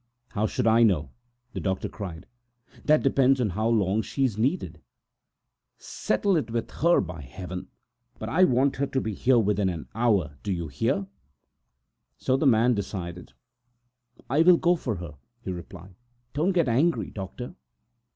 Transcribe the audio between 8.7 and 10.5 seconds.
her to be here within an hour,